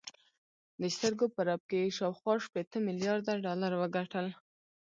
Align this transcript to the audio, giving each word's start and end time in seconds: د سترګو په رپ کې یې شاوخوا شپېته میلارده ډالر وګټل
د 0.81 0.83
سترګو 0.95 1.25
په 1.35 1.41
رپ 1.47 1.61
کې 1.69 1.77
یې 1.83 1.95
شاوخوا 1.97 2.33
شپېته 2.45 2.77
میلارده 2.85 3.33
ډالر 3.45 3.71
وګټل 3.77 4.27